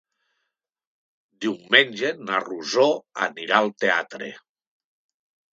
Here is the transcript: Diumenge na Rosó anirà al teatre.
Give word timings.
Diumenge 1.45 2.09
na 2.29 2.39
Rosó 2.45 2.87
anirà 3.29 3.61
al 3.61 3.73
teatre. 3.85 4.35